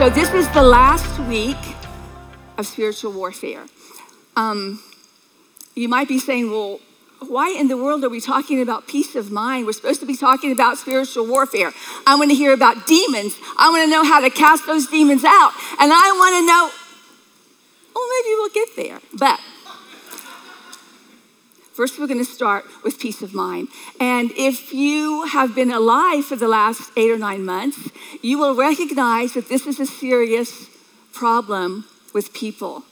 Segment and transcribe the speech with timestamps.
[0.00, 1.58] So, this is the last week
[2.56, 3.66] of spiritual warfare.
[4.34, 4.82] Um,
[5.74, 6.80] you might be saying, well,
[7.18, 9.66] why in the world are we talking about peace of mind?
[9.66, 11.72] We're supposed to be talking about spiritual warfare.
[12.06, 13.36] I want to hear about demons.
[13.58, 15.52] I want to know how to cast those demons out.
[15.78, 16.70] And I want to know,
[17.94, 19.00] oh, maybe we'll get there.
[19.18, 19.38] But
[21.72, 23.68] First, we're going to start with peace of mind.
[24.00, 27.90] And if you have been alive for the last eight or nine months,
[28.22, 30.68] you will recognize that this is a serious
[31.12, 32.82] problem with people.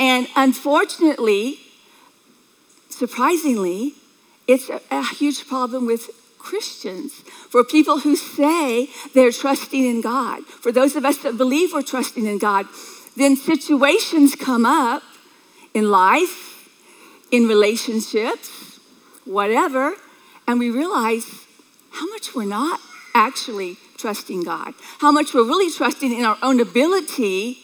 [0.00, 1.60] And unfortunately,
[2.90, 3.94] surprisingly,
[4.48, 7.12] it's a, a huge problem with Christians,
[7.50, 10.44] for people who say they're trusting in God.
[10.44, 12.66] For those of us that believe we're trusting in God,
[13.16, 15.02] then situations come up
[15.72, 16.55] in life
[17.36, 18.80] in relationships,
[19.26, 19.94] whatever,
[20.48, 21.26] and we realize
[21.90, 22.80] how much we're not
[23.14, 27.58] actually trusting God, how much we're really trusting in our own ability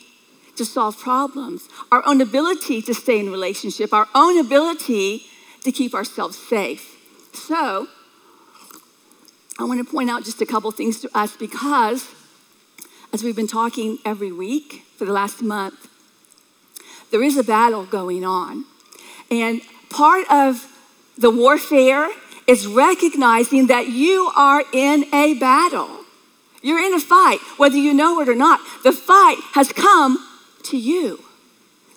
[0.56, 5.23] to solve problems, our own ability to stay in relationship, our own ability
[5.62, 6.98] to keep ourselves safe.
[7.33, 7.89] So,
[9.59, 12.09] I want to point out just a couple things to us because
[13.11, 15.89] as we've been talking every week for the last month,
[17.11, 18.67] there is a battle going on.
[19.31, 20.67] And part of
[21.19, 22.11] the warfare
[22.47, 25.89] is recognizing that you are in a battle.
[26.62, 28.61] You're in a fight, whether you know it or not.
[28.84, 30.19] The fight has come
[30.65, 31.23] to you.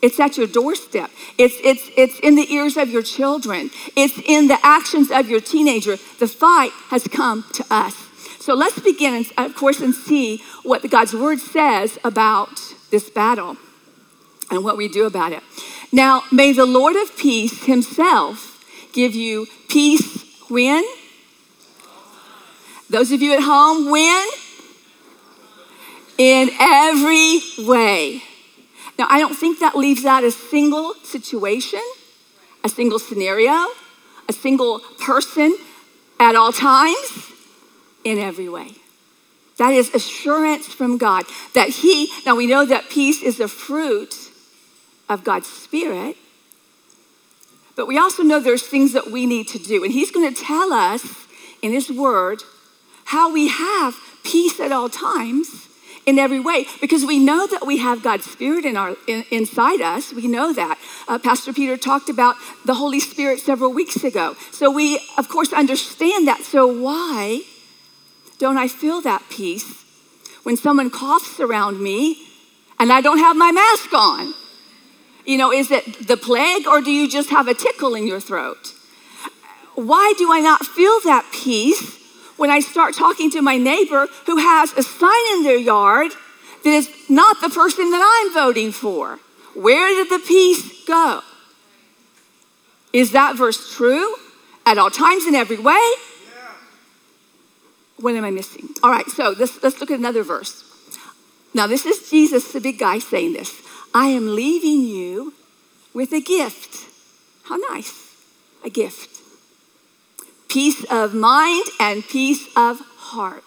[0.01, 1.09] It's at your doorstep.
[1.37, 3.71] It's, it's, it's in the ears of your children.
[3.95, 5.97] It's in the actions of your teenager.
[6.19, 7.95] The fight has come to us.
[8.39, 12.59] So let's begin, of course, and see what God's word says about
[12.91, 13.57] this battle
[14.51, 15.43] and what we do about it.
[15.91, 20.83] Now, may the Lord of peace himself give you peace when?
[22.89, 24.27] Those of you at home, when?
[26.17, 28.23] In every way.
[28.97, 31.81] Now, I don't think that leaves out a single situation,
[32.63, 33.67] a single scenario,
[34.29, 35.55] a single person
[36.19, 37.31] at all times,
[38.03, 38.75] in every way.
[39.57, 44.24] That is assurance from God that He, now we know that peace is a fruit
[45.09, 46.17] of God's Spirit.
[47.75, 49.83] But we also know there's things that we need to do.
[49.83, 51.27] And He's going to tell us
[51.61, 52.43] in His Word
[53.05, 55.67] how we have peace at all times
[56.05, 59.81] in every way because we know that we have God's Spirit in our, in, inside
[59.81, 60.13] us.
[60.13, 60.79] We know that.
[61.07, 62.35] Uh, Pastor Peter talked about
[62.65, 64.35] the Holy Spirit several weeks ago.
[64.51, 66.41] So we, of course, understand that.
[66.41, 67.41] So why
[68.37, 69.83] don't I feel that peace
[70.43, 72.17] when someone coughs around me
[72.79, 74.33] and I don't have my mask on?
[75.25, 78.19] You know, is it the plague or do you just have a tickle in your
[78.19, 78.73] throat?
[79.73, 81.99] Why do I not feel that peace
[82.37, 86.11] when I start talking to my neighbor who has a sign in their yard
[86.63, 89.19] that is not the person that I'm voting for?
[89.53, 91.21] Where did the peace go?
[92.93, 94.15] Is that verse true
[94.65, 95.81] at all times in every way?
[97.97, 98.69] What am I missing?
[98.83, 100.63] All right, so let's, let's look at another verse.
[101.53, 103.61] Now, this is Jesus, the big guy, saying this.
[103.95, 105.33] I am leaving you
[105.93, 106.89] with a gift.
[107.45, 108.13] How nice.
[108.65, 109.21] A gift.
[110.49, 113.43] Peace of mind and peace of heart.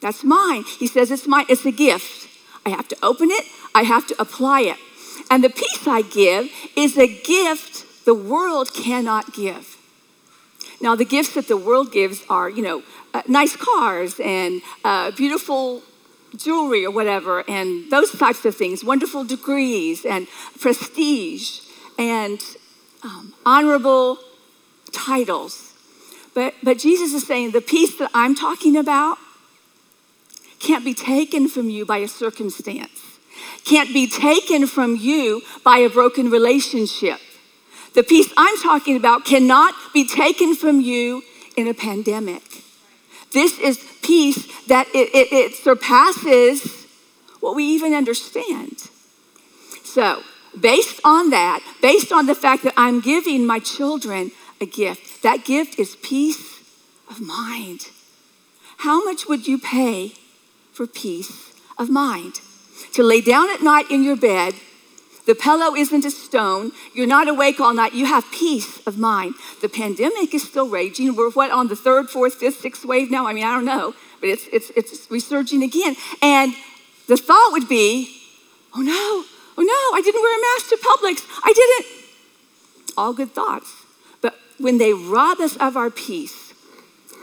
[0.00, 0.64] That's mine.
[0.64, 1.44] He says it's mine.
[1.50, 2.26] It's a gift.
[2.64, 4.78] I have to open it, I have to apply it.
[5.30, 9.76] And the peace I give is a gift the world cannot give.
[10.80, 15.10] Now, the gifts that the world gives are, you know, uh, nice cars and uh,
[15.10, 15.82] beautiful
[16.36, 20.26] jewelry or whatever, and those types of things, wonderful degrees and
[20.60, 21.60] prestige
[21.98, 22.40] and
[23.02, 24.18] um, honorable
[24.92, 25.72] titles.
[26.34, 29.18] But, but Jesus is saying the peace that I'm talking about
[30.58, 33.18] can't be taken from you by a circumstance,
[33.64, 37.18] can't be taken from you by a broken relationship.
[37.94, 41.22] The peace I'm talking about cannot be taken from you
[41.56, 42.42] in a pandemic.
[43.32, 46.86] This is peace that it, it, it surpasses
[47.40, 48.90] what we even understand.
[49.84, 50.22] So,
[50.58, 55.44] based on that, based on the fact that I'm giving my children a gift, that
[55.44, 56.60] gift is peace
[57.10, 57.88] of mind.
[58.78, 60.12] How much would you pay
[60.72, 62.40] for peace of mind?
[62.94, 64.54] To lay down at night in your bed
[65.26, 66.72] the pillow isn't a stone.
[66.94, 67.94] You're not awake all night.
[67.94, 69.34] You have peace of mind.
[69.60, 71.14] The pandemic is still raging.
[71.14, 73.26] We're what on the third, fourth, fifth, sixth wave now?
[73.26, 75.94] I mean, I don't know, but it's it's it's resurging again.
[76.20, 76.54] And
[77.06, 78.20] the thought would be,
[78.74, 79.24] oh no,
[79.58, 81.40] oh no, I didn't wear a mask to Publix.
[81.44, 81.86] I didn't.
[82.96, 83.72] All good thoughts.
[84.20, 86.52] But when they rob us of our peace,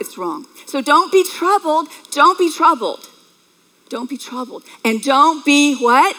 [0.00, 0.46] it's wrong.
[0.66, 1.88] So don't be troubled.
[2.10, 3.08] Don't be troubled.
[3.90, 4.64] Don't be troubled.
[4.84, 6.16] And don't be what?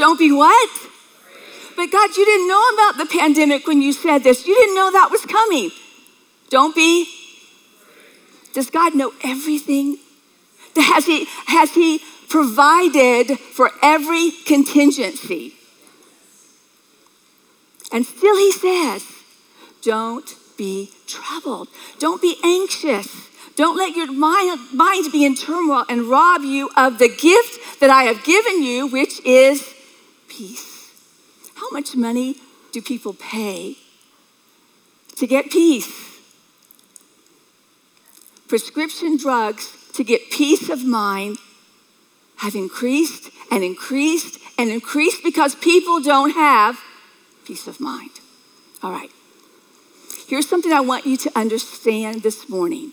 [0.00, 0.70] Don't be what?
[1.76, 4.46] But God, you didn't know about the pandemic when you said this.
[4.46, 5.70] You didn't know that was coming.
[6.48, 7.06] Don't be.
[8.54, 9.98] Does God know everything?
[10.74, 12.00] Has He, has he
[12.30, 15.52] provided for every contingency?
[17.92, 19.04] And still He says,
[19.82, 21.68] don't be troubled.
[21.98, 23.28] Don't be anxious.
[23.54, 27.90] Don't let your mind, mind be in turmoil and rob you of the gift that
[27.90, 29.74] I have given you, which is
[30.30, 30.90] peace.
[31.56, 32.36] How much money
[32.72, 33.76] do people pay
[35.16, 36.18] to get peace?
[38.48, 41.36] Prescription drugs to get peace of mind
[42.38, 46.80] have increased and increased and increased because people don't have
[47.44, 48.10] peace of mind.
[48.82, 49.10] All right.
[50.26, 52.92] Here's something I want you to understand this morning.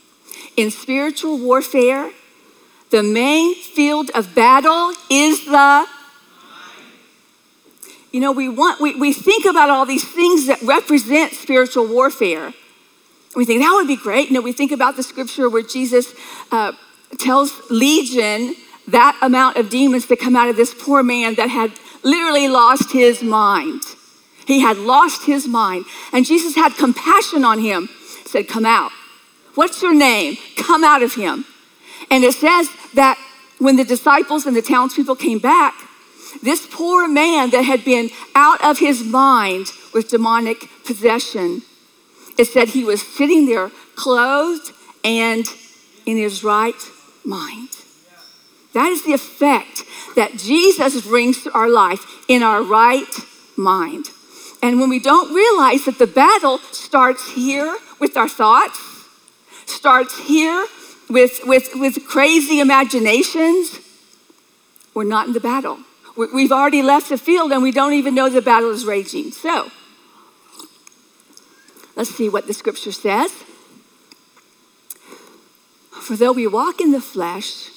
[0.58, 2.12] In spiritual warfare,
[2.90, 5.88] the main field of battle is the
[8.18, 12.52] you know, we want we, we think about all these things that represent spiritual warfare.
[13.36, 14.30] We think that would be great.
[14.30, 16.16] You know, we think about the scripture where Jesus
[16.52, 16.72] uh,
[17.20, 18.56] tells Legion
[18.88, 22.92] that amount of demons to come out of this poor man that had literally lost
[22.92, 23.84] his mind.
[24.48, 25.86] He had lost his mind.
[26.12, 27.88] And Jesus had compassion on him,
[28.26, 28.90] said, Come out.
[29.54, 30.38] What's your name?
[30.56, 31.46] Come out of him.
[32.10, 33.20] And it says that
[33.60, 35.76] when the disciples and the townspeople came back,
[36.42, 41.62] this poor man that had been out of his mind with demonic possession,
[42.38, 44.72] it said he was sitting there clothed
[45.04, 45.46] and
[46.06, 46.76] in his right
[47.26, 47.70] mind.
[48.74, 49.84] That is the effect
[50.16, 53.14] that Jesus brings to our life in our right
[53.56, 54.06] mind.
[54.62, 58.80] And when we don't realize that the battle starts here with our thoughts,
[59.66, 60.66] starts here
[61.10, 63.80] with, with, with crazy imaginations,
[64.94, 65.80] we're not in the battle.
[66.18, 69.32] We've already left the field and we don't even know the battle is raging.
[69.32, 69.70] So,
[71.96, 73.32] let's see what the scripture says.
[75.92, 77.70] For though we walk in the flesh,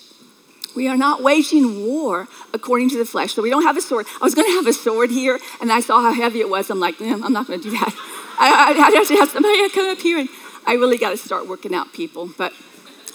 [0.74, 3.34] we are not waging war according to the flesh.
[3.34, 4.06] So we don't have a sword.
[4.20, 6.70] I was going to have a sword here, and I saw how heavy it was.
[6.70, 7.94] I'm like, I'm not going to do that.
[8.38, 10.28] I, I have to have somebody come up here, and
[10.66, 12.30] I really got to start working out people.
[12.38, 12.52] But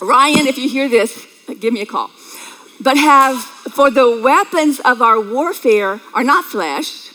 [0.02, 1.26] Ryan, if you hear this,
[1.60, 2.12] give me a call.
[2.80, 7.10] But have, for the weapons of our warfare are not flesh.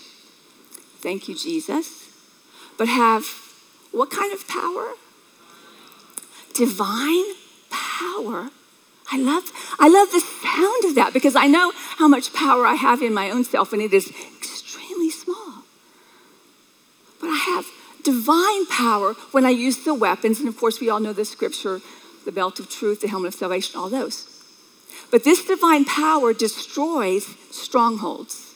[1.01, 2.09] Thank you, Jesus.
[2.79, 3.25] But have
[3.93, 4.93] what kind of power?
[6.55, 7.35] Divine
[7.71, 8.51] power
[9.13, 12.75] I love, I love the sound of that because I know how much power I
[12.75, 14.09] have in my own self, and it is
[14.39, 15.65] extremely small.
[17.21, 17.67] But I have
[18.05, 21.81] divine power when I use the weapons, and of course, we all know the scripture
[22.27, 24.30] the belt of truth, the helmet of salvation, all those.
[25.11, 28.51] But this divine power destroys strongholds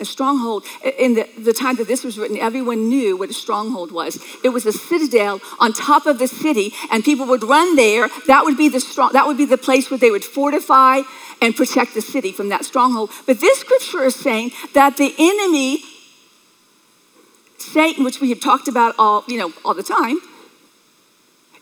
[0.00, 0.64] a stronghold.
[0.98, 4.22] In the, the time that this was written, everyone knew what a stronghold was.
[4.44, 8.08] It was a citadel on top of the city, and people would run there.
[8.26, 9.10] That would be the strong.
[9.12, 11.02] That would be the place where they would fortify
[11.40, 13.10] and protect the city from that stronghold.
[13.26, 15.82] But this scripture is saying that the enemy,
[17.58, 20.18] Satan, which we have talked about all you know all the time,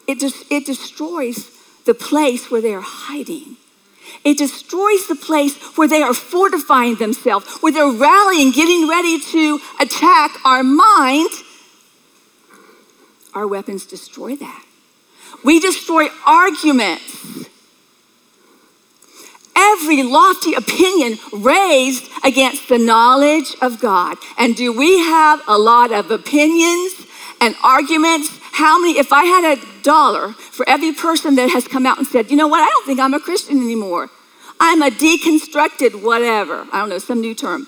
[0.07, 1.56] it just it destroys
[1.87, 3.57] the place where they are hiding.
[4.25, 9.61] It destroys the place where they are fortifying themselves, where they're rallying, getting ready to
[9.81, 11.31] attack our mind.
[13.35, 14.65] Our weapons destroy that.
[15.45, 17.49] We destroy arguments.
[19.55, 24.19] Every lofty opinion raised against the knowledge of God.
[24.39, 27.07] And do we have a lot of opinions
[27.41, 28.29] and arguments?
[28.53, 32.07] How many, if I had a dollar for every person that has come out and
[32.07, 34.11] said, you know what, I don't think I'm a Christian anymore.
[34.59, 36.67] I'm a deconstructed whatever.
[36.73, 37.67] I don't know, some new term.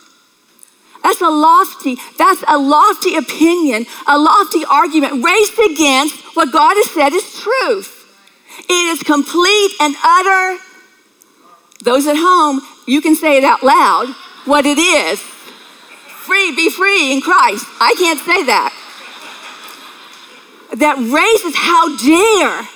[1.02, 6.90] That's a lofty, that's a lofty opinion, a lofty argument raised against what God has
[6.90, 7.94] said is truth.
[8.68, 10.58] It is complete and utter.
[11.84, 14.08] Those at home, you can say it out loud
[14.44, 15.20] what it is.
[16.26, 17.64] Free, be free in Christ.
[17.80, 18.67] I can't say that.
[20.78, 22.68] That raises how dare,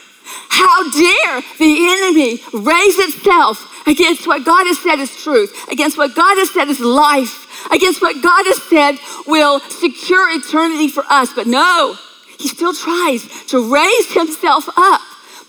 [0.48, 6.14] how dare the enemy raise itself against what God has said is truth, against what
[6.14, 11.32] God has said is life, against what God has said will secure eternity for us.
[11.32, 11.96] But no,
[12.38, 15.00] he still tries to raise himself up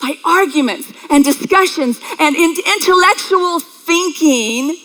[0.01, 4.77] by arguments and discussions and intellectual thinking.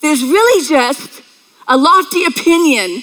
[0.00, 1.22] There's really just
[1.66, 3.02] a lofty opinion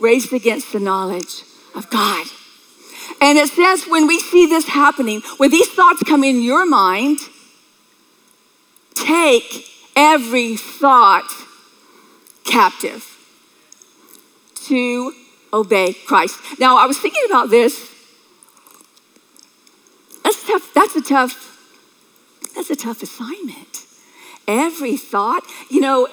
[0.00, 1.42] raised against the knowledge
[1.74, 2.26] of God.
[3.20, 7.18] And it says when we see this happening, when these thoughts come in your mind,
[8.94, 11.28] take every thought
[12.44, 13.16] captive
[14.66, 15.12] to
[15.52, 16.38] obey Christ.
[16.58, 17.90] Now, I was thinking about this.
[20.22, 20.74] That's tough.
[20.74, 21.52] That's a tough.
[22.54, 23.86] That's a tough assignment.
[24.48, 26.08] Every thought, you know,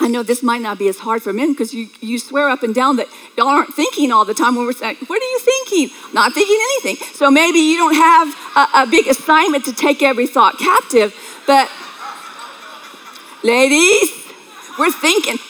[0.00, 2.62] I know this might not be as hard for men because you, you swear up
[2.62, 5.38] and down that y'all aren't thinking all the time when we're saying, What are you
[5.38, 5.96] thinking?
[6.12, 7.06] Not thinking anything.
[7.14, 11.14] So maybe you don't have a, a big assignment to take every thought captive,
[11.46, 11.70] but
[13.42, 14.10] ladies,
[14.78, 15.38] we're thinking.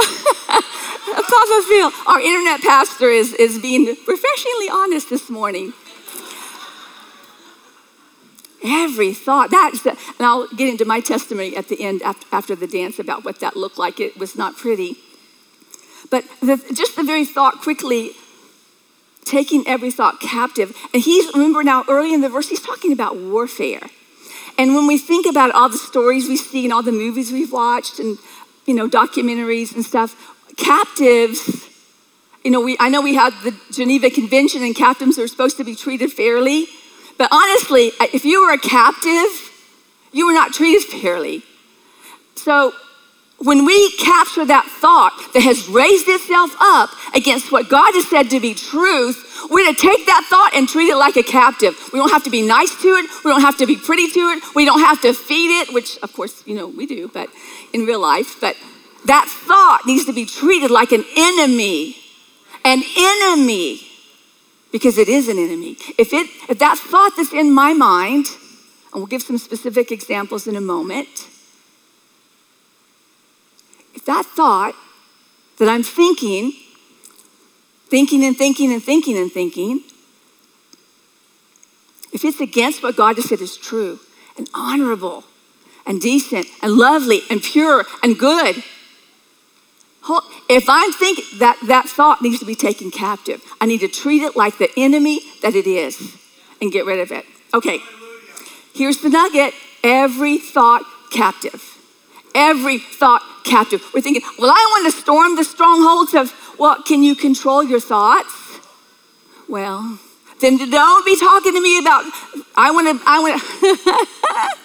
[1.14, 5.72] Papa Phil, our internet pastor, is, is being refreshingly honest this morning.
[8.64, 12.02] Every thought, that's, and I'll get into my testimony at the end
[12.32, 14.00] after the dance about what that looked like.
[14.00, 14.96] It was not pretty.
[16.10, 18.12] But the, just the very thought quickly,
[19.24, 20.74] taking every thought captive.
[20.94, 23.82] And he's, remember now, early in the verse, he's talking about warfare.
[24.56, 27.52] And when we think about all the stories we see and all the movies we've
[27.52, 28.18] watched and,
[28.66, 30.16] you know, documentaries and stuff,
[30.56, 31.68] captives,
[32.44, 35.64] you know, we, I know we had the Geneva Convention and captives are supposed to
[35.64, 36.66] be treated fairly.
[37.18, 39.50] But honestly, if you were a captive,
[40.12, 41.42] you were not treated fairly.
[42.36, 42.72] So
[43.38, 48.30] when we capture that thought that has raised itself up against what God has said
[48.30, 51.76] to be truth, we're to take that thought and treat it like a captive.
[51.92, 53.10] We don't have to be nice to it.
[53.24, 54.42] We don't have to be pretty to it.
[54.54, 57.28] We don't have to feed it, which of course, you know, we do, but
[57.72, 58.40] in real life.
[58.40, 58.56] But
[59.06, 61.96] that thought needs to be treated like an enemy.
[62.64, 63.80] An enemy
[64.74, 65.76] because it is an enemy.
[65.96, 68.26] If, it, if that thought that's in my mind,
[68.92, 71.28] and we'll give some specific examples in a moment,
[73.94, 74.74] if that thought
[75.60, 76.54] that I'm thinking,
[77.88, 79.84] thinking and thinking and thinking and thinking,
[82.12, 84.00] if it's against what God has said is true
[84.36, 85.22] and honorable
[85.86, 88.64] and decent and lovely and pure and good,
[90.48, 94.22] if I'm thinking that that thought needs to be taken captive, I need to treat
[94.22, 96.16] it like the enemy that it is
[96.60, 97.24] and get rid of it.
[97.52, 97.80] Okay,
[98.74, 101.70] here's the nugget every thought captive.
[102.34, 103.82] Every thought captive.
[103.94, 107.80] We're thinking, well, I want to storm the strongholds of, well, can you control your
[107.80, 108.58] thoughts?
[109.48, 109.98] Well,
[110.40, 112.04] then don't be talking to me about,
[112.56, 114.58] I want to, I want to.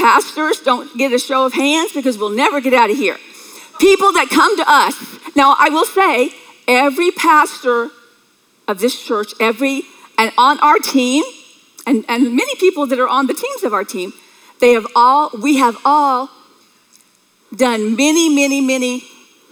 [0.00, 3.18] Pastors, don't get a show of hands because we'll never get out of here.
[3.78, 4.94] People that come to us.
[5.36, 6.32] Now, I will say,
[6.66, 7.90] every pastor
[8.66, 9.82] of this church, every,
[10.16, 11.22] and on our team,
[11.86, 14.14] and, and many people that are on the teams of our team,
[14.60, 16.30] they have all, we have all
[17.54, 19.04] done many, many, many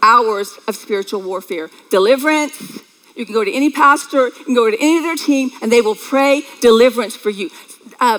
[0.02, 1.68] hours of spiritual warfare.
[1.90, 2.80] Deliverance,
[3.16, 5.70] you can go to any pastor, you can go to any of their team, and
[5.70, 7.50] they will pray deliverance for you.
[8.00, 8.18] Uh,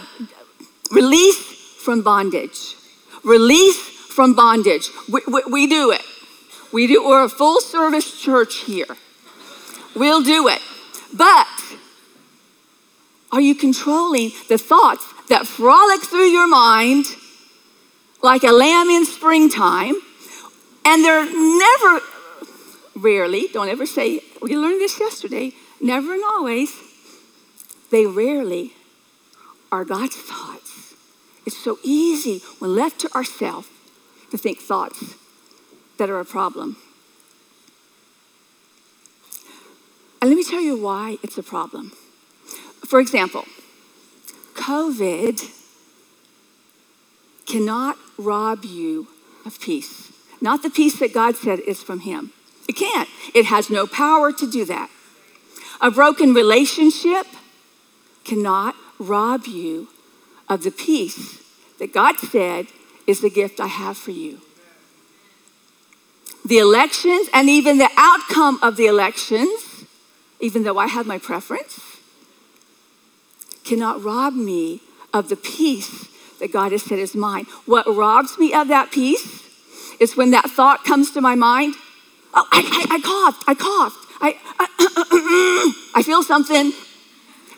[0.91, 2.75] release from bondage.
[3.24, 4.89] Release from bondage.
[5.12, 6.01] We, we, we do it.
[6.71, 8.98] We do, we're a full service church here.
[9.95, 10.62] We'll do it.
[11.15, 11.48] But
[13.31, 17.05] are you controlling the thoughts that frolic through your mind
[18.21, 19.95] like a lamb in springtime?
[20.86, 22.01] And they're never,
[22.95, 26.74] rarely, don't ever say, we learned this yesterday, never and always,
[27.91, 28.74] they rarely
[29.71, 30.88] are God's thoughts.
[31.50, 33.68] It's so easy when left to ourselves
[34.29, 35.15] to think thoughts
[35.98, 36.77] that are a problem.
[40.22, 41.94] And let me tell you why it's a problem.
[42.86, 43.46] For example,
[44.53, 45.41] COVID
[47.48, 49.08] cannot rob you
[49.44, 50.12] of peace.
[50.39, 52.32] Not the peace that God said is from Him.
[52.68, 53.10] It can't.
[53.34, 54.91] It has no power to do that.
[55.82, 57.25] A broken relationship
[58.24, 59.88] cannot rob you
[60.50, 61.41] of the peace
[61.79, 62.68] that God said
[63.08, 64.41] is the gift I have for you.
[66.46, 69.86] The elections and even the outcome of the elections,
[70.39, 71.79] even though I have my preference,
[73.63, 74.82] cannot rob me
[75.13, 76.08] of the peace
[76.39, 77.46] that God has said is mine.
[77.65, 79.44] What robs me of that peace
[80.00, 81.75] is when that thought comes to my mind.
[82.34, 86.74] Oh, I, I, I coughed, I coughed, I, I, I feel something,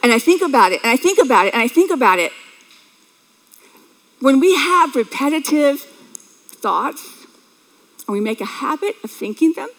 [0.02, 2.32] and I think about it, and I think about it, and I think about it.
[4.22, 7.26] When we have repetitive thoughts
[8.08, 9.70] and we make a habit of thinking them,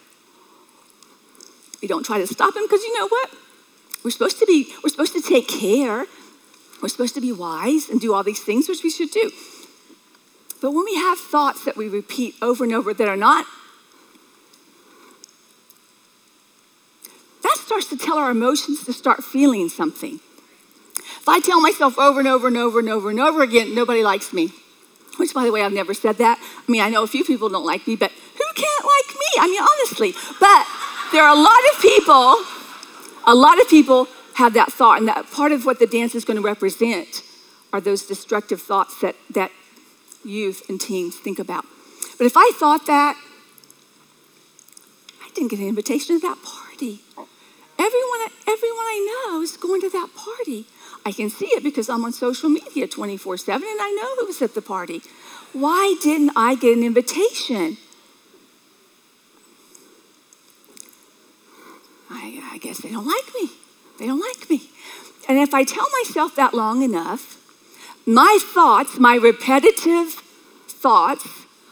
[1.80, 3.30] we don't try to stop them because you know what?
[4.04, 6.06] We're supposed to be, we're supposed to take care.
[6.82, 9.30] We're supposed to be wise and do all these things, which we should do.
[10.60, 13.46] But when we have thoughts that we repeat over and over that are not,
[17.44, 20.18] that starts to tell our emotions to start feeling something.
[21.20, 24.02] If I tell myself over and over and over and over and over again, nobody
[24.02, 24.50] likes me,
[25.16, 26.38] which, by the way, I've never said that.
[26.40, 29.26] I mean, I know a few people don't like me, but who can't like me?
[29.38, 30.14] I mean, honestly.
[30.40, 30.66] But
[31.12, 32.36] there are a lot of people,
[33.26, 36.24] a lot of people have that thought, and that part of what the dance is
[36.24, 37.22] going to represent
[37.72, 39.50] are those destructive thoughts that, that
[40.24, 41.64] youth and teens think about.
[42.18, 43.16] But if I thought that,
[45.22, 47.00] I didn't get an invitation to that party.
[47.78, 50.66] Everyone, everyone I know is going to that party.
[51.04, 54.26] I can see it because I'm on social media 24 7 and I know who
[54.26, 55.02] was at the party.
[55.52, 57.76] Why didn't I get an invitation?
[62.10, 63.50] I, I guess they don't like me.
[63.98, 64.62] They don't like me.
[65.28, 67.38] And if I tell myself that long enough,
[68.06, 70.22] my thoughts, my repetitive
[70.68, 71.28] thoughts,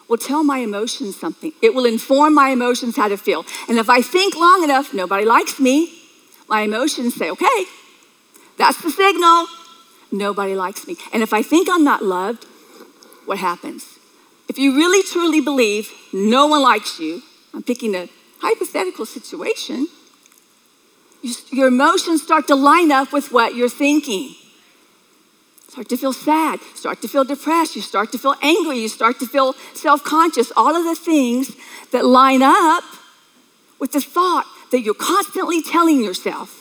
[0.08, 1.52] will tell my emotions something.
[1.62, 3.46] It will inform my emotions how to feel.
[3.68, 6.00] And if I think long enough, nobody likes me,
[6.49, 7.64] my emotions say, okay,
[8.61, 9.47] that's the signal.
[10.12, 10.97] Nobody likes me.
[11.12, 12.45] And if I think I'm not loved,
[13.25, 13.99] what happens?
[14.49, 17.23] If you really truly believe no one likes you,
[17.55, 18.09] I'm picking a
[18.40, 19.88] hypothetical situation,
[21.50, 24.35] your emotions start to line up with what you're thinking.
[25.69, 29.19] Start to feel sad, start to feel depressed, you start to feel angry, you start
[29.21, 30.52] to feel self conscious.
[30.57, 31.57] All of the things
[31.93, 32.85] that line up
[33.79, 36.60] with the thought that you're constantly telling yourself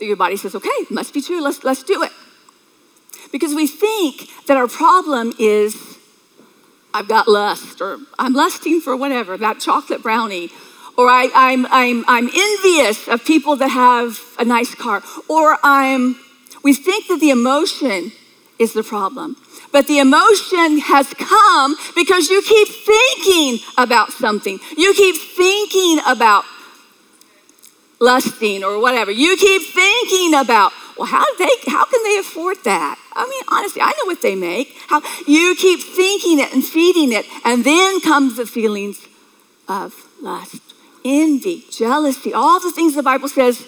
[0.00, 2.12] your body says, okay, must be true, let's, let's do it.
[3.30, 5.76] Because we think that our problem is
[6.92, 10.50] I've got lust, or I'm lusting for whatever, that chocolate brownie,
[10.98, 16.16] or I, I'm, I'm, I'm envious of people that have a nice car, or I'm
[16.62, 18.12] we think that the emotion
[18.58, 19.36] is the problem.
[19.72, 24.60] But the emotion has come because you keep thinking about something.
[24.76, 26.44] You keep thinking about
[28.02, 29.12] lusting or whatever.
[29.12, 32.98] You keep thinking about, well, how they how can they afford that?
[33.14, 34.76] I mean, honestly, I know what they make.
[34.88, 39.06] How you keep thinking it and feeding it, and then comes the feelings
[39.68, 40.60] of lust,
[41.04, 43.64] envy, jealousy, all the things the Bible says,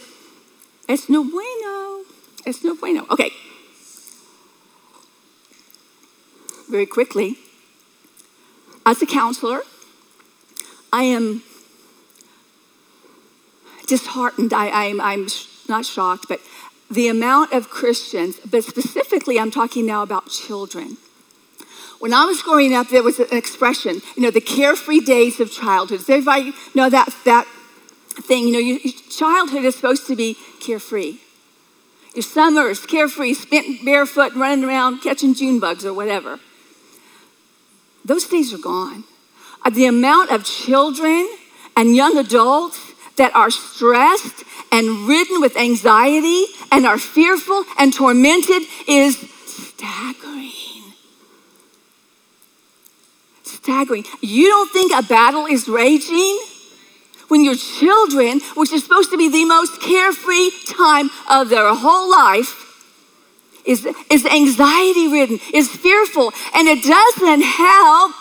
[0.89, 2.05] it's no bueno.
[2.45, 3.07] It's no bueno.
[3.11, 3.31] Okay.
[6.69, 7.37] Very quickly,
[8.85, 9.63] as a counselor,
[10.93, 11.43] I am
[13.87, 14.53] disheartened.
[14.53, 15.29] I, I'm, I'm
[15.69, 16.41] not shocked, but
[16.91, 20.97] the amount of Christians, but specifically, I'm talking now about children.
[21.99, 25.51] When I was growing up, there was an expression, you know, the carefree days of
[25.51, 26.01] childhood.
[26.01, 27.47] Does everybody know that, that
[28.11, 28.49] thing?
[28.49, 31.19] You know, you, childhood is supposed to be carefree.
[32.15, 36.39] Your summers carefree, spent barefoot, running around catching June bugs or whatever.
[38.05, 39.05] Those days are gone.
[39.65, 41.29] Uh, the amount of children
[41.77, 48.63] and young adults that are stressed and ridden with anxiety and are fearful and tormented
[48.89, 50.51] is staggering.
[53.45, 54.05] Staggering.
[54.21, 56.41] You don't think a battle is raging?
[57.29, 62.11] when your children, which is supposed to be the most carefree time of their whole
[62.11, 62.61] life,
[63.65, 68.15] is, is anxiety ridden, is fearful, and it doesn't help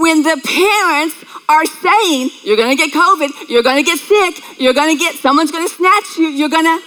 [0.00, 1.14] when the parents
[1.48, 5.68] are saying, You're gonna get COVID, you're gonna get sick, you're gonna get, someone's gonna
[5.68, 6.80] snatch you, you're gonna.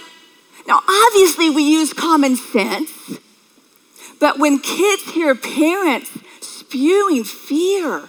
[0.66, 2.90] Now, obviously, we use common sense,
[4.18, 8.08] but when kids hear parents spewing fear,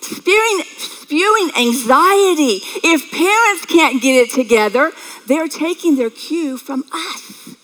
[0.00, 2.60] spewing, spewing anxiety.
[2.84, 4.92] If parents can't get it together,
[5.26, 7.56] they're taking their cue from us.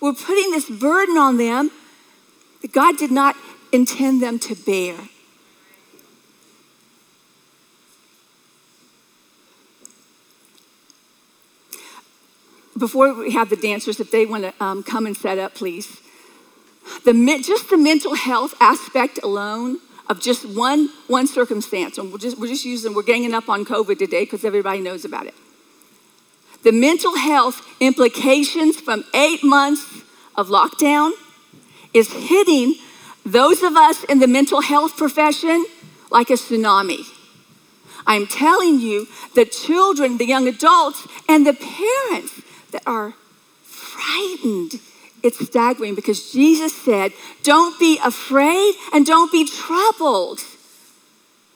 [0.00, 1.70] We're putting this burden on them
[2.62, 3.36] that God did not
[3.72, 4.96] intend them to bear.
[12.76, 16.00] Before we have the dancers, if they want to um, come and set up, please.
[17.04, 17.12] The,
[17.44, 21.98] just the mental health aspect alone of just one, one circumstance.
[21.98, 25.04] And we're just, we're just using, we're ganging up on COVID today because everybody knows
[25.04, 25.34] about it.
[26.62, 30.02] The mental health implications from eight months
[30.34, 31.12] of lockdown
[31.92, 32.74] is hitting
[33.24, 35.64] those of us in the mental health profession
[36.10, 37.06] like a tsunami.
[38.06, 42.42] I'm telling you, the children, the young adults, and the parents
[42.74, 43.14] that are
[43.62, 44.80] frightened
[45.24, 50.40] it's staggering because Jesus said, Don't be afraid and don't be troubled.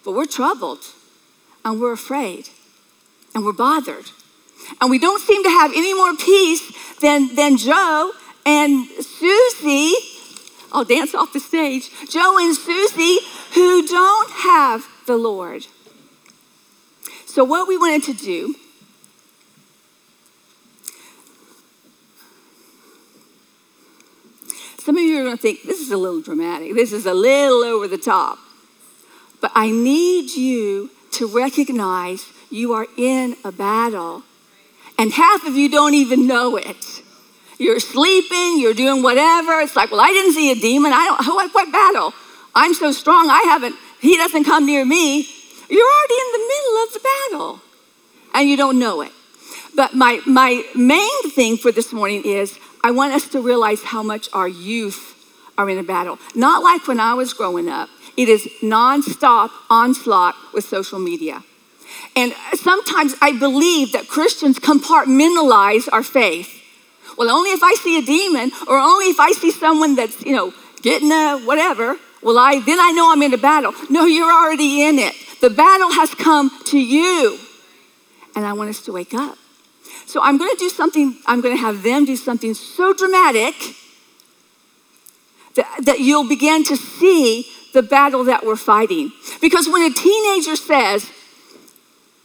[0.04, 0.80] But we're troubled
[1.66, 2.48] and we're afraid
[3.34, 4.06] and we're bothered.
[4.80, 8.12] And we don't seem to have any more peace than, than Joe
[8.46, 9.92] and Susie.
[10.72, 11.90] I'll dance off the stage.
[12.08, 13.18] Joe and Susie,
[13.52, 15.66] who don't have the Lord.
[17.26, 18.54] So, what we wanted to do
[24.88, 26.72] Some of you are going to think, this is a little dramatic.
[26.72, 28.38] This is a little over the top.
[29.38, 34.22] But I need you to recognize you are in a battle,
[34.98, 37.02] and half of you don't even know it.
[37.58, 39.60] You're sleeping, you're doing whatever.
[39.60, 40.94] It's like, well, I didn't see a demon.
[40.94, 42.14] I don't, what, what battle?
[42.54, 45.28] I'm so strong, I haven't, he doesn't come near me.
[45.68, 47.60] You're already in the middle of the battle,
[48.32, 49.12] and you don't know it.
[49.76, 54.02] But my, my main thing for this morning is I want us to realize how
[54.02, 55.14] much our youth
[55.56, 56.18] are in a battle.
[56.34, 61.42] Not like when I was growing up, it is nonstop onslaught with social media.
[62.14, 66.54] And sometimes I believe that Christians compartmentalize our faith.
[67.16, 70.34] Well, only if I see a demon or only if I see someone that's, you
[70.34, 73.72] know, getting a whatever, well, I then I know I'm in a battle.
[73.90, 75.14] No, you're already in it.
[75.40, 77.38] The battle has come to you.
[78.36, 79.38] And I want us to wake up.
[80.08, 83.54] So I'm going to do something, I'm going to have them do something so dramatic
[85.54, 89.12] that, that you'll begin to see the battle that we're fighting.
[89.42, 91.10] Because when a teenager says,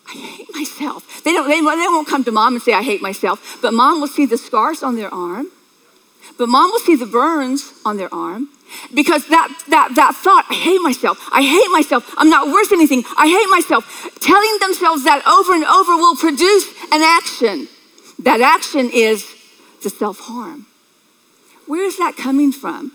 [0.08, 3.02] I hate myself, they, don't, they, they won't come to mom and say, I hate
[3.02, 5.48] myself, but mom will see the scars on their arm,
[6.38, 8.48] but mom will see the burns on their arm.
[8.94, 13.04] Because that, that, that thought, I hate myself, I hate myself, I'm not worth anything,
[13.18, 13.84] I hate myself,
[14.20, 17.68] telling themselves that over and over will produce an action.
[18.20, 19.28] That action is
[19.84, 20.68] the self harm.
[21.66, 22.92] Where is that coming from?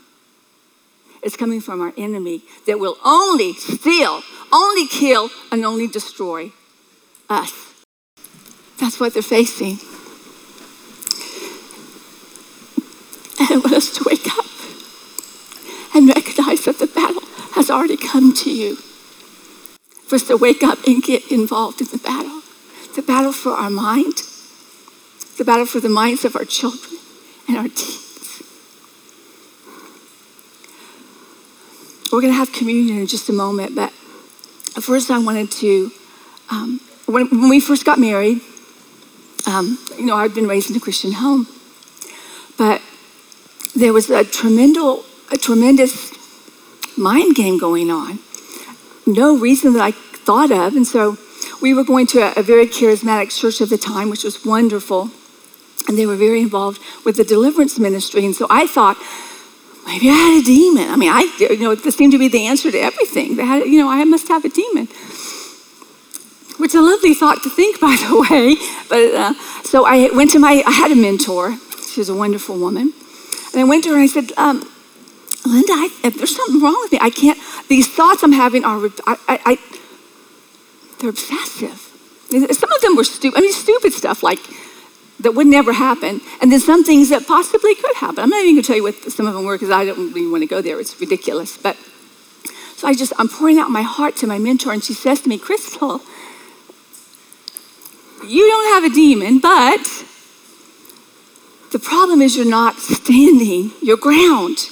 [1.22, 6.52] It's coming from our enemy that will only steal, only kill, and only destroy
[7.28, 7.52] us.
[8.78, 9.78] That's what they're facing.
[13.40, 14.47] And I want us to wake up
[15.94, 17.22] and recognize that the battle
[17.52, 18.76] has already come to you.
[20.06, 22.42] For us to wake up and get involved in the battle.
[22.94, 24.22] The battle for our mind,
[25.36, 26.98] the battle for the minds of our children
[27.46, 28.42] and our teens.
[32.10, 33.92] We're going to have communion in just a moment, but
[34.80, 35.92] first I wanted to,
[36.50, 38.40] um, when, when, we first got married,
[39.46, 41.46] um, you know, I'd been raised in a Christian home,
[42.56, 42.80] but
[43.76, 46.12] there was a tremendous, a tremendous
[46.96, 48.18] mind game going on.
[49.06, 51.16] No reason that I thought of, and so
[51.62, 55.10] we were going to a, a very charismatic church at the time, which was wonderful
[55.88, 58.24] and they were very involved with the deliverance ministry.
[58.24, 58.96] And so I thought,
[59.86, 60.90] maybe I had a demon.
[60.90, 63.36] I mean, I, you know, this seemed to be the answer to everything.
[63.36, 64.86] They had, you know, I must have a demon.
[66.58, 68.56] Which is a lovely thought to think, by the way.
[68.88, 71.56] But uh, so I went to my, I had a mentor.
[71.90, 72.92] She was a wonderful woman.
[73.52, 74.70] And I went to her and I said, um,
[75.48, 78.78] Linda, I, if there's something wrong with me, I can't, these thoughts I'm having are,
[79.06, 79.58] I, I, I
[81.00, 81.84] they're obsessive.
[82.30, 84.40] Some of them were stupid, I mean, stupid stuff like,
[85.20, 88.20] that would never happen, and then some things that possibly could happen.
[88.20, 90.12] I'm not even going to tell you what some of them were because I don't
[90.12, 90.78] really want to go there.
[90.78, 91.56] It's ridiculous.
[91.56, 91.76] But
[92.76, 95.28] so I just I'm pouring out my heart to my mentor, and she says to
[95.28, 96.00] me, Crystal,
[98.24, 100.04] you don't have a demon, but
[101.72, 104.70] the problem is you're not standing your ground.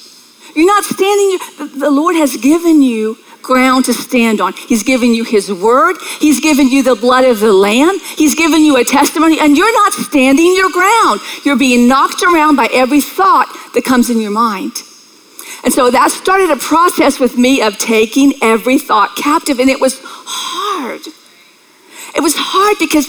[0.56, 1.38] You're not standing.
[1.78, 4.52] The Lord has given you ground to stand on.
[4.54, 8.64] He's given you His word, He's given you the blood of the Lamb, He's given
[8.64, 11.20] you a testimony, and you're not standing your ground.
[11.44, 14.82] You're being knocked around by every thought that comes in your mind.
[15.62, 19.80] And so that started a process with me of taking every thought captive, and it
[19.80, 21.02] was hard.
[22.14, 23.08] It was hard because,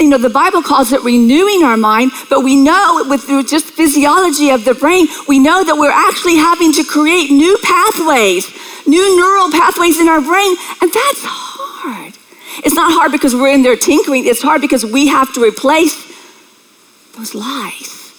[0.00, 4.50] you know, the Bible calls it renewing our mind, but we know with just physiology
[4.50, 8.50] of the brain, we know that we're actually having to create new pathways
[8.86, 12.14] new neural pathways in our brain, and that's hard.
[12.64, 15.96] It's not hard because we're in there tinkering, it's hard because we have to replace
[17.16, 18.12] those lies,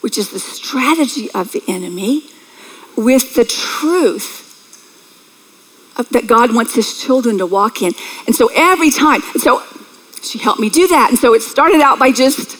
[0.00, 2.22] which is the strategy of the enemy,
[2.96, 4.47] with the truth
[6.10, 7.92] that God wants his children to walk in.
[8.26, 9.62] And so every time, so
[10.22, 11.10] she helped me do that.
[11.10, 12.56] And so it started out by just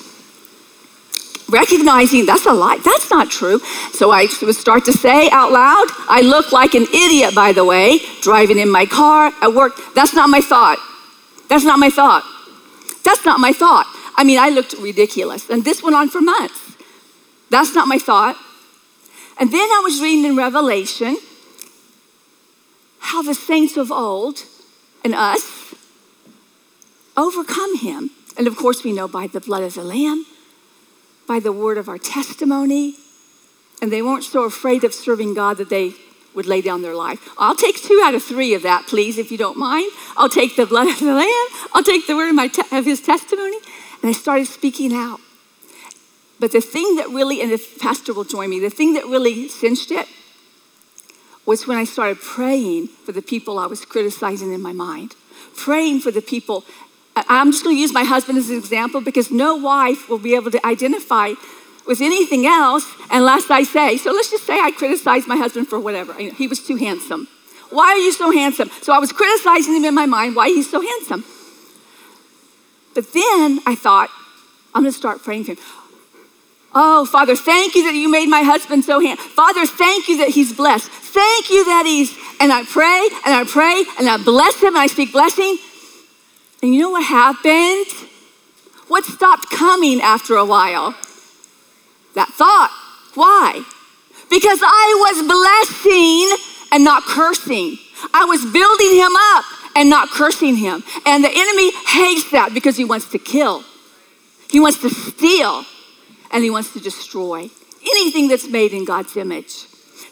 [1.48, 2.78] recognizing that's a lie.
[2.84, 3.60] That's not true.
[3.92, 7.64] So I would start to say out loud, I look like an idiot, by the
[7.64, 9.72] way, driving in my car at work.
[9.94, 10.78] That's not my thought.
[11.48, 12.24] That's not my thought.
[13.04, 13.86] That's not my thought.
[14.16, 15.48] I mean, I looked ridiculous.
[15.48, 16.76] And this went on for months.
[17.50, 18.36] That's not my thought.
[19.40, 21.16] And then I was reading in Revelation
[23.00, 24.44] how the saints of old
[25.04, 25.74] and us
[27.16, 28.10] overcome him.
[28.36, 30.26] And of course, we know by the blood of the Lamb
[31.28, 32.96] by the word of our testimony.
[33.80, 35.92] And they weren't so afraid of serving God that they
[36.34, 37.28] would lay down their life.
[37.38, 39.92] I'll take two out of three of that, please, if you don't mind.
[40.16, 41.46] I'll take the blood of the Lamb.
[41.74, 43.58] I'll take the word of, te- of his testimony.
[44.02, 45.20] And I started speaking out.
[46.40, 49.48] But the thing that really, and the pastor will join me, the thing that really
[49.48, 50.08] cinched it
[51.48, 55.16] was when I started praying for the people I was criticizing in my mind,
[55.56, 56.62] praying for the people.
[57.16, 60.34] I'm just going to use my husband as an example because no wife will be
[60.34, 61.32] able to identify
[61.86, 65.80] with anything else unless I say, so let's just say I criticized my husband for
[65.80, 66.12] whatever.
[66.12, 67.28] He was too handsome.
[67.70, 68.70] Why are you so handsome?
[68.82, 71.24] So I was criticizing him in my mind why he's so handsome.
[72.94, 74.10] But then I thought,
[74.74, 75.58] I'm going to start praying for him.
[76.74, 79.26] Oh, Father, thank you that you made my husband so handsome.
[79.30, 80.90] Father, thank you that he's blessed.
[81.08, 84.78] Thank you that he's, and I pray and I pray and I bless him and
[84.78, 85.58] I speak blessing.
[86.62, 87.86] And you know what happened?
[88.88, 90.94] What stopped coming after a while?
[92.18, 92.74] that thought.
[93.14, 93.62] Why?
[94.28, 96.36] Because I was blessing
[96.72, 97.78] and not cursing.
[98.12, 99.44] I was building him up
[99.76, 100.82] and not cursing him.
[101.06, 103.64] And the enemy hates that because he wants to kill,
[104.50, 105.64] he wants to steal,
[106.32, 107.48] and he wants to destroy
[107.82, 109.67] anything that's made in God's image.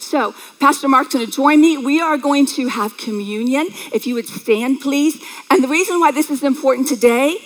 [0.07, 1.77] So, Pastor Mark's going to join me.
[1.77, 3.67] We are going to have communion.
[3.93, 5.21] If you would stand, please.
[5.51, 7.39] And the reason why this is important today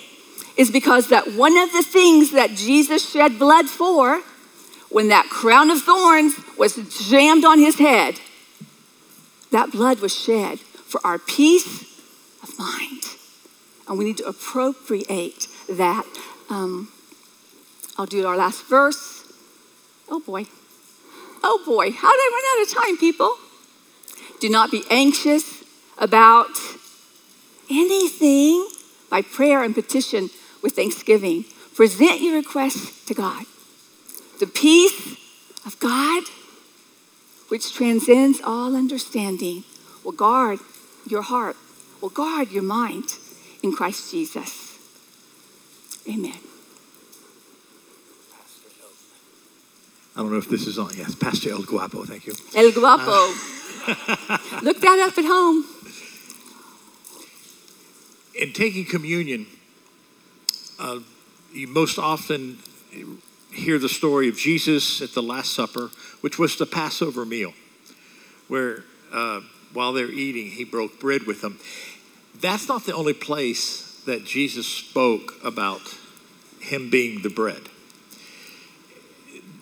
[0.57, 4.21] is because that one of the things that Jesus shed blood for
[4.91, 6.75] when that crown of thorns was
[7.09, 8.19] jammed on his head,
[9.51, 11.81] that blood was shed for our peace
[12.43, 13.05] of mind.
[13.87, 16.05] And we need to appropriate that.
[16.47, 16.91] Um,
[17.97, 19.25] I'll do our last verse.
[20.07, 20.45] Oh boy.
[21.43, 21.91] Oh boy.
[21.91, 23.35] How did I run out of time, people?
[24.39, 25.63] Do not be anxious
[25.97, 26.49] about
[27.69, 28.67] anything
[29.09, 30.29] by prayer and petition
[30.61, 31.45] with thanksgiving.
[31.75, 33.45] Present your requests to God.
[34.39, 35.17] The peace
[35.65, 36.23] of God,
[37.49, 39.63] which transcends all understanding,
[40.03, 40.59] will guard
[41.07, 41.55] your heart,
[42.01, 43.15] will guard your mind
[43.61, 44.79] in Christ Jesus.
[46.09, 46.50] Amen.
[50.15, 50.91] I don't know if this is on.
[50.97, 52.03] Yes, Pastor El Guapo.
[52.03, 52.33] Thank you.
[52.55, 53.33] El Guapo.
[53.87, 55.65] Uh, Look that up at home.
[58.35, 59.47] In taking communion,
[60.79, 60.99] uh,
[61.53, 62.59] you most often
[63.53, 67.53] hear the story of Jesus at the Last Supper, which was the Passover meal,
[68.47, 69.41] where uh,
[69.73, 71.59] while they're eating, he broke bread with them.
[72.39, 75.81] That's not the only place that Jesus spoke about
[76.59, 77.70] him being the bread.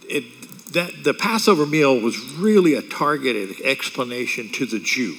[0.10, 5.16] It, that the Passover meal was really a targeted explanation to the Jew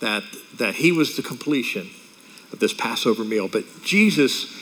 [0.00, 0.22] that
[0.58, 1.90] that he was the completion
[2.52, 3.48] of this Passover meal.
[3.48, 4.52] But Jesus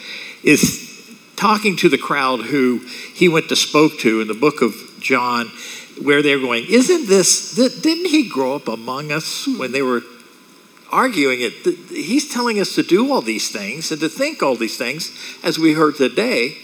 [0.42, 0.90] is
[1.36, 2.78] talking to the crowd who
[3.14, 5.50] he went to spoke to in the book of John,
[6.02, 10.02] where they're going, Isn't this, didn't he grow up among us when they were
[10.90, 11.52] arguing it?
[11.90, 15.58] He's telling us to do all these things and to think all these things, as
[15.58, 16.56] we heard today.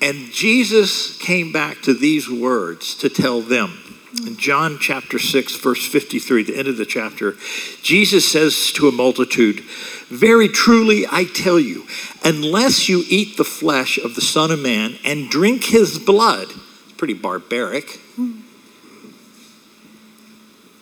[0.00, 3.82] And Jesus came back to these words to tell them.
[4.24, 7.34] In John chapter 6, verse 53, the end of the chapter,
[7.82, 9.60] Jesus says to a multitude,
[10.08, 11.86] Very truly I tell you,
[12.24, 16.48] unless you eat the flesh of the Son of Man and drink his blood,
[16.84, 18.00] it's pretty barbaric,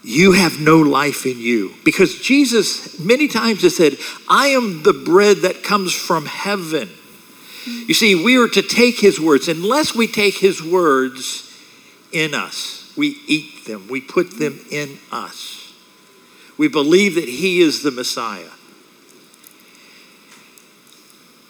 [0.04, 1.74] you have no life in you.
[1.84, 3.96] Because Jesus many times has said,
[4.28, 6.90] I am the bread that comes from heaven.
[7.66, 9.48] You see, we are to take his words.
[9.48, 11.50] Unless we take his words
[12.12, 15.54] in us, we eat them, we put them in us.
[16.56, 18.50] We believe that He is the Messiah.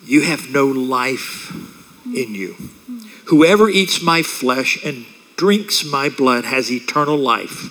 [0.05, 1.53] You have no life
[2.07, 2.57] in you.
[3.27, 7.71] Whoever eats my flesh and drinks my blood has eternal life,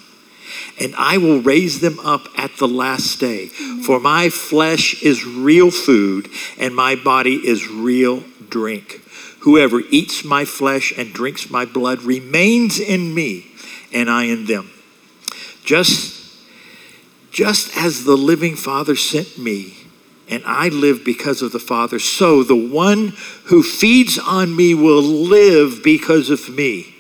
[0.80, 3.48] and I will raise them up at the last day.
[3.48, 8.24] For my flesh is real food, and my body is real
[8.54, 9.02] drink.
[9.40, 13.48] Whoever eats my flesh and drinks my blood remains in me
[13.92, 14.70] and I in them.
[15.66, 16.38] Just,
[17.32, 19.74] just as the living Father sent me,
[20.30, 23.14] and I live because of the Father, so the one
[23.46, 26.96] who feeds on me will live because of me.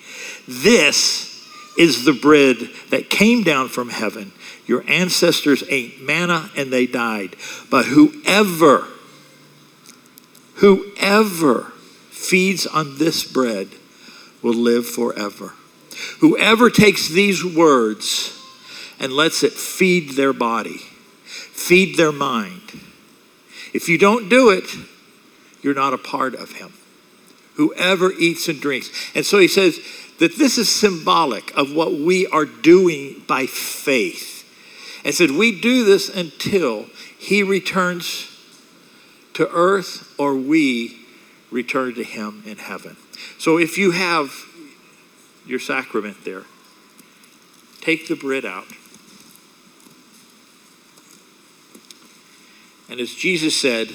[0.48, 1.30] This
[1.78, 2.58] is the bread
[2.90, 4.34] that came down from heaven.
[4.66, 7.36] Your ancestors ate manna and they died.
[7.70, 8.88] But whoever,
[10.64, 11.74] whoever
[12.10, 13.68] feeds on this bread
[14.42, 15.52] will live forever.
[16.22, 18.42] Whoever takes these words
[18.98, 20.78] and lets it feed their body,
[21.26, 22.62] feed their mind,
[23.74, 24.64] if you don't do it,
[25.62, 26.72] you're not a part of him.
[27.56, 28.90] Whoever eats and drinks.
[29.14, 29.82] And so he says
[30.20, 34.50] that this is symbolic of what we are doing by faith.
[35.04, 36.86] And said, we do this until
[37.20, 38.30] he returns
[39.34, 40.98] to earth or we
[41.52, 42.96] return to him in heaven.
[43.38, 44.34] So if you have
[45.46, 46.44] your sacrament there,
[47.82, 48.68] take the bread out.
[52.90, 53.90] And as Jesus said,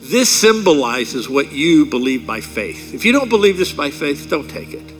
[0.00, 2.94] this symbolizes what you believe by faith.
[2.94, 4.90] If you don't believe this by faith, don't take it.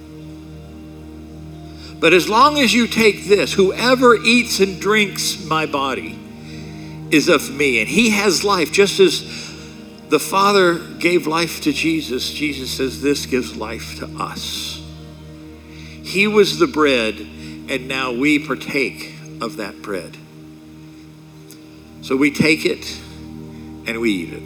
[1.99, 6.19] But as long as you take this, whoever eats and drinks my body
[7.11, 9.23] is of me, and he has life, just as
[10.09, 14.83] the Father gave life to Jesus, Jesus says this gives life to us.
[16.03, 20.17] He was the bread, and now we partake of that bread.
[22.03, 23.01] So we take it
[23.87, 24.43] and we eat it.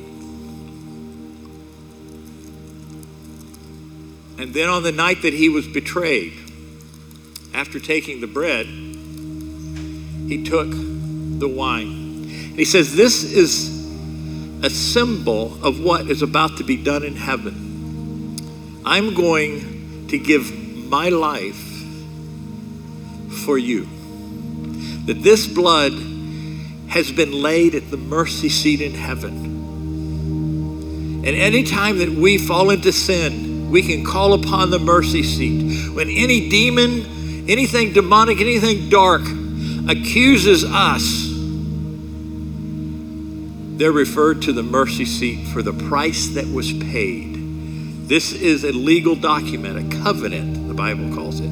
[4.40, 6.32] And then on the night that he was betrayed,
[7.52, 11.99] after taking the bread, he took the wine.
[12.60, 13.70] He says, This is
[14.62, 18.82] a symbol of what is about to be done in heaven.
[18.84, 20.52] I'm going to give
[20.86, 21.56] my life
[23.46, 23.88] for you.
[25.06, 25.94] That this blood
[26.90, 29.46] has been laid at the mercy seat in heaven.
[31.24, 35.94] And anytime that we fall into sin, we can call upon the mercy seat.
[35.94, 37.06] When any demon,
[37.48, 39.22] anything demonic, anything dark
[39.88, 41.29] accuses us,
[43.80, 47.34] they're referred to the mercy seat for the price that was paid.
[48.06, 51.50] This is a legal document, a covenant, the Bible calls it.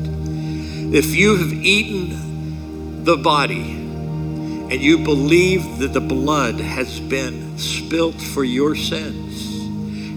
[0.94, 8.20] If you have eaten the body and you believe that the blood has been spilt
[8.20, 9.50] for your sins,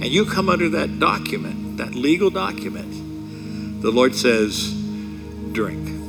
[0.03, 4.73] and you come under that document, that legal document, the Lord says,
[5.53, 6.00] drink.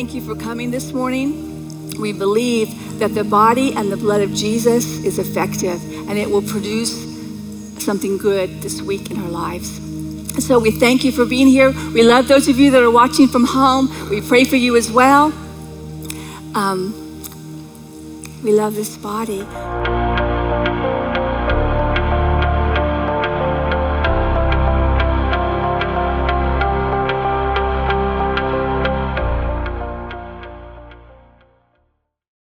[0.00, 1.94] Thank you for coming this morning.
[2.00, 6.40] We believe that the body and the blood of Jesus is effective and it will
[6.40, 6.90] produce
[7.84, 9.68] something good this week in our lives.
[10.42, 11.72] So we thank you for being here.
[11.92, 13.90] We love those of you that are watching from home.
[14.08, 15.34] We pray for you as well.
[16.54, 16.94] Um,
[18.42, 19.46] we love this body.